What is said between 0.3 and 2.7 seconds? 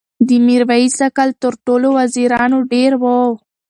میرویس عقل تر ټولو وزیرانو